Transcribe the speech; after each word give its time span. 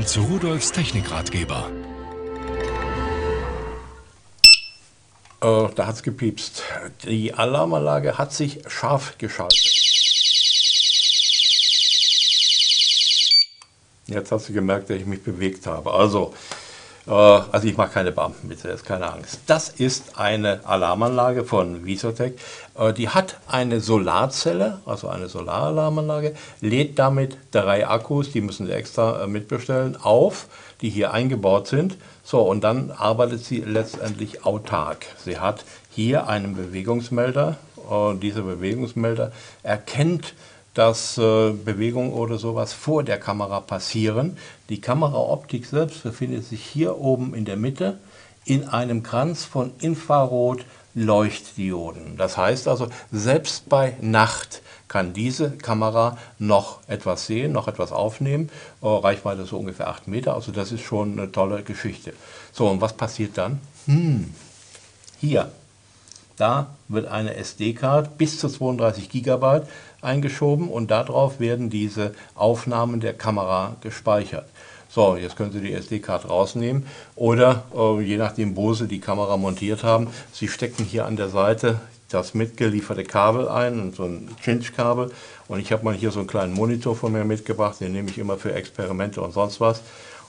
Willkommen 0.00 0.28
zu 0.28 0.32
Rudolfs 0.32 0.72
Technikratgeber. 0.72 1.70
Äh, 5.42 5.68
da 5.74 5.86
hat 5.86 5.94
es 5.96 6.02
gepiepst. 6.02 6.62
Die 7.04 7.34
Alarmanlage 7.34 8.16
hat 8.16 8.32
sich 8.32 8.62
scharf 8.66 9.18
geschaltet. 9.18 9.60
Jetzt 14.06 14.32
hast 14.32 14.48
du 14.48 14.54
gemerkt, 14.54 14.88
dass 14.88 14.96
ich 14.96 15.04
mich 15.04 15.22
bewegt 15.22 15.66
habe. 15.66 15.92
Also, 15.92 16.32
also 17.14 17.66
ich 17.66 17.76
mache 17.76 17.90
keine 17.90 18.12
Beamten 18.12 18.46
mit, 18.46 18.62
jetzt 18.62 18.84
keine 18.84 19.12
Angst. 19.12 19.40
Das 19.46 19.68
ist 19.68 20.18
eine 20.18 20.60
Alarmanlage 20.64 21.44
von 21.44 21.84
Visotec. 21.84 22.38
Äh, 22.78 22.92
die 22.92 23.08
hat 23.08 23.38
eine 23.48 23.80
Solarzelle, 23.80 24.80
also 24.86 25.08
eine 25.08 25.28
Solaralarmanlage, 25.28 26.34
lädt 26.60 26.98
damit 26.98 27.36
drei 27.50 27.88
Akkus, 27.88 28.30
die 28.30 28.40
müssen 28.40 28.66
Sie 28.66 28.72
extra 28.72 29.24
äh, 29.24 29.26
mitbestellen, 29.26 29.96
auf, 29.96 30.46
die 30.80 30.90
hier 30.90 31.12
eingebaut 31.12 31.66
sind. 31.66 31.96
So, 32.22 32.42
und 32.42 32.62
dann 32.62 32.90
arbeitet 32.92 33.44
sie 33.44 33.58
letztendlich 33.58 34.46
autark. 34.46 35.06
Sie 35.24 35.38
hat 35.38 35.64
hier 35.90 36.28
einen 36.28 36.54
Bewegungsmelder. 36.54 37.56
Dieser 38.22 38.42
Bewegungsmelder 38.42 39.32
erkennt 39.64 40.34
dass 40.74 41.16
äh, 41.18 41.50
Bewegungen 41.50 42.12
oder 42.12 42.38
sowas 42.38 42.72
vor 42.72 43.02
der 43.02 43.18
Kamera 43.18 43.58
passieren. 43.60 44.36
Die 44.68 44.80
Kameraoptik 44.80 45.66
selbst 45.66 46.02
befindet 46.02 46.46
sich 46.46 46.64
hier 46.64 46.98
oben 46.98 47.34
in 47.34 47.44
der 47.44 47.56
Mitte 47.56 47.98
in 48.44 48.68
einem 48.68 49.02
Kranz 49.02 49.44
von 49.44 49.72
Infrarot-Leuchtdioden. 49.80 52.16
Das 52.16 52.36
heißt 52.36 52.68
also, 52.68 52.86
selbst 53.12 53.68
bei 53.68 53.96
Nacht 54.00 54.62
kann 54.88 55.12
diese 55.12 55.50
Kamera 55.52 56.16
noch 56.38 56.80
etwas 56.88 57.26
sehen, 57.26 57.52
noch 57.52 57.68
etwas 57.68 57.92
aufnehmen. 57.92 58.50
Äh, 58.82 58.88
Reichweite 58.88 59.44
so 59.44 59.58
ungefähr 59.58 59.88
8 59.88 60.08
Meter, 60.08 60.34
also 60.34 60.50
das 60.52 60.72
ist 60.72 60.82
schon 60.82 61.12
eine 61.12 61.30
tolle 61.30 61.62
Geschichte. 61.62 62.14
So, 62.52 62.66
und 62.68 62.80
was 62.80 62.94
passiert 62.94 63.38
dann? 63.38 63.60
Hm, 63.86 64.34
hier, 65.20 65.52
da 66.40 66.68
wird 66.88 67.06
eine 67.06 67.34
SD-Card 67.36 68.16
bis 68.18 68.38
zu 68.38 68.48
32 68.48 69.08
GB 69.10 69.60
eingeschoben 70.00 70.68
und 70.68 70.90
darauf 70.90 71.40
werden 71.40 71.70
diese 71.70 72.14
Aufnahmen 72.34 73.00
der 73.00 73.14
Kamera 73.14 73.76
gespeichert. 73.80 74.46
So, 74.88 75.16
jetzt 75.16 75.36
können 75.36 75.52
Sie 75.52 75.60
die 75.60 75.72
SD-Card 75.72 76.28
rausnehmen 76.28 76.86
oder 77.14 77.64
äh, 77.76 78.00
je 78.00 78.16
nachdem, 78.16 78.56
wo 78.56 78.74
Sie 78.74 78.88
die 78.88 78.98
Kamera 78.98 79.36
montiert 79.36 79.84
haben, 79.84 80.08
Sie 80.32 80.48
stecken 80.48 80.84
hier 80.84 81.06
an 81.06 81.16
der 81.16 81.28
Seite 81.28 81.78
das 82.08 82.34
mitgelieferte 82.34 83.04
Kabel 83.04 83.48
ein, 83.48 83.92
so 83.92 84.04
ein 84.04 84.28
Cinch-Kabel 84.42 85.12
und 85.46 85.60
ich 85.60 85.70
habe 85.70 85.84
mal 85.84 85.94
hier 85.94 86.10
so 86.10 86.18
einen 86.18 86.28
kleinen 86.28 86.54
Monitor 86.54 86.96
von 86.96 87.12
mir 87.12 87.24
mitgebracht, 87.24 87.80
den 87.80 87.92
nehme 87.92 88.10
ich 88.10 88.18
immer 88.18 88.36
für 88.36 88.52
Experimente 88.52 89.20
und 89.20 89.32
sonst 89.32 89.60
was. 89.60 89.80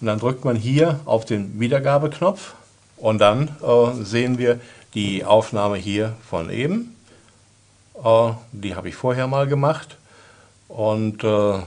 Und 0.00 0.06
dann 0.06 0.18
drückt 0.18 0.44
man 0.44 0.56
hier 0.56 1.00
auf 1.04 1.24
den 1.24 1.58
Wiedergabeknopf 1.60 2.54
und 2.96 3.18
dann 3.18 3.48
äh, 3.62 4.04
sehen 4.04 4.38
wir 4.38 4.58
die 4.96 5.26
Aufnahme 5.26 5.76
hier 5.76 6.14
von 6.26 6.48
eben. 6.48 6.96
Äh, 8.02 8.30
die 8.50 8.74
habe 8.74 8.88
ich 8.88 8.96
vorher 8.96 9.26
mal 9.26 9.46
gemacht. 9.46 9.98
Und 10.68 11.22
äh, 11.22 11.58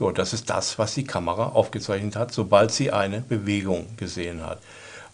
jo, 0.00 0.10
das 0.12 0.32
ist 0.32 0.48
das, 0.48 0.78
was 0.78 0.94
die 0.94 1.04
Kamera 1.04 1.48
aufgezeichnet 1.48 2.16
hat, 2.16 2.32
sobald 2.32 2.72
sie 2.72 2.90
eine 2.90 3.20
Bewegung 3.20 3.86
gesehen 3.98 4.44
hat. 4.44 4.58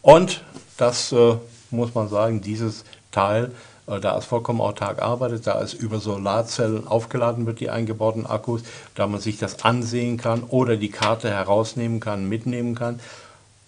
Und 0.03 0.43
das 0.77 1.11
äh, 1.11 1.35
muss 1.71 1.95
man 1.95 2.09
sagen, 2.09 2.41
dieses 2.41 2.85
Teil, 3.11 3.51
äh, 3.89 3.99
da 3.99 4.17
es 4.17 4.25
vollkommen 4.25 4.61
autark 4.61 5.03
arbeitet, 5.03 5.49
da 5.49 5.61
es 5.61 5.75
über 5.75 5.99
Solarzellen 5.99 6.87
aufgeladen 6.87 7.45
wird, 7.45 7.59
die 7.59 7.71
eingebauten 7.71 8.25
Akkus, 8.25 8.63
da 8.95 9.09
man 9.09 9.21
sich 9.21 9.39
das 9.39 9.65
ansehen 9.65 10.17
kann 10.17 10.45
oder 10.45 10.77
die 10.77 10.91
Karte 10.91 11.29
herausnehmen 11.29 11.99
kann, 11.99 12.29
mitnehmen 12.29 12.77
kann, 12.77 13.01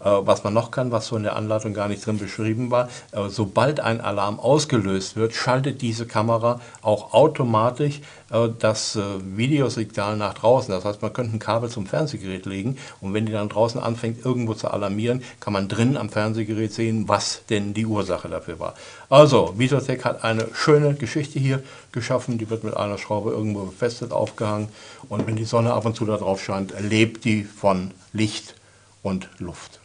was 0.05 0.45
man 0.45 0.53
noch 0.53 0.71
kann, 0.71 0.91
was 0.91 1.07
so 1.07 1.17
in 1.17 1.23
der 1.23 1.37
Anleitung 1.37 1.75
gar 1.75 1.89
nicht 1.89 2.05
drin 2.05 2.19
beschrieben 2.19 2.71
war, 2.71 2.89
äh, 3.13 3.29
sobald 3.29 3.81
ein 3.81 4.01
Alarm 4.01 4.41
ausgelöst 4.41 5.17
wird, 5.17 5.35
schaltet 5.35 5.83
diese 5.83 6.07
Kamera 6.07 6.61
auch 6.83 7.15
automatisch 7.15 8.01
äh, 8.31 8.49
das 8.59 8.99
Videosignal 9.25 10.17
nach 10.17 10.35
draußen. 10.35 10.73
Das 10.73 10.85
heißt, 10.85 11.03
man 11.03 11.13
könnte 11.13 11.37
ein 11.37 11.39
Kabel 11.39 11.71
zum 11.71 11.87
Fernsehgerät 11.87 12.47
legen 12.47 12.79
und 13.01 13.15
wenn 13.15 13.27
die 13.27 13.33
dann 13.33 13.49
draußen 13.49 13.81
anfängt, 13.81 14.25
irgendwo 14.25 14.55
zu 14.55 14.69
alarmieren, 14.69 15.23
kann 15.41 15.53
man 15.53 15.69
drinnen 15.69 15.97
am 15.97 16.11
Fernsehgerät 16.11 16.73
sehen, 16.73 17.09
was 17.09 17.43
denn 17.49 17.75
die 17.75 17.87
Ursache 17.87 18.29
dafür 18.29 18.59
war. 18.59 18.75
Also, 19.09 19.55
Vitotech 19.57 20.05
hat 20.05 20.25
eine 20.25 20.49
schöne 20.55 20.95
Geschichte 20.95 21.39
hier 21.39 21.63
geschaffen, 21.93 22.39
die 22.39 22.49
wird 22.51 22.65
mit 22.65 22.77
einer 22.77 22.99
Schraube 22.99 23.31
irgendwo 23.31 23.65
befestigt, 23.67 24.13
aufgehangen 24.13 24.69
und 25.09 25.27
wenn 25.27 25.37
die 25.37 25.45
Sonne 25.45 25.75
ab 25.75 25.85
und 25.85 25.95
zu 25.95 26.05
da 26.05 26.17
drauf 26.17 26.43
scheint, 26.43 26.73
lebt 26.81 27.25
die 27.25 27.45
von 27.45 27.93
Licht 28.13 28.55
und 29.03 29.29
Luft. 29.39 29.82